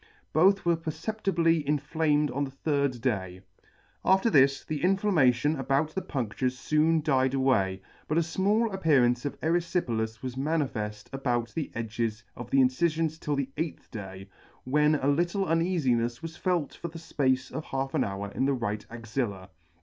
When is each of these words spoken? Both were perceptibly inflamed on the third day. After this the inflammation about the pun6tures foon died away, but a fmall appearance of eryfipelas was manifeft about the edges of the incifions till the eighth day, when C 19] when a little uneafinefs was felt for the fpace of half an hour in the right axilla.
Both 0.33 0.65
were 0.65 0.75
perceptibly 0.77 1.59
inflamed 1.67 2.31
on 2.31 2.43
the 2.43 2.49
third 2.49 3.01
day. 3.01 3.41
After 4.03 4.31
this 4.31 4.65
the 4.65 4.83
inflammation 4.83 5.55
about 5.55 5.93
the 5.93 6.01
pun6tures 6.01 6.67
foon 6.67 7.03
died 7.03 7.35
away, 7.35 7.83
but 8.07 8.17
a 8.17 8.21
fmall 8.21 8.73
appearance 8.73 9.25
of 9.25 9.39
eryfipelas 9.41 10.23
was 10.23 10.35
manifeft 10.35 11.05
about 11.13 11.53
the 11.53 11.71
edges 11.75 12.23
of 12.35 12.49
the 12.49 12.61
incifions 12.61 13.19
till 13.19 13.35
the 13.35 13.51
eighth 13.57 13.91
day, 13.91 14.27
when 14.63 14.93
C 14.93 14.93
19] 14.93 14.93
when 14.95 14.95
a 14.95 15.07
little 15.13 15.45
uneafinefs 15.45 16.23
was 16.23 16.35
felt 16.35 16.73
for 16.73 16.87
the 16.87 16.97
fpace 16.97 17.51
of 17.51 17.65
half 17.65 17.93
an 17.93 18.03
hour 18.03 18.31
in 18.31 18.45
the 18.45 18.55
right 18.55 18.83
axilla. 18.89 19.51